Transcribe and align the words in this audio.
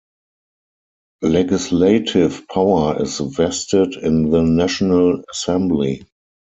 Legislative 1.21 2.47
power 2.51 2.99
is 3.03 3.19
vested 3.19 3.93
in 3.97 4.31
the 4.31 4.41
National 4.41 5.21
Assembly. 5.31 6.03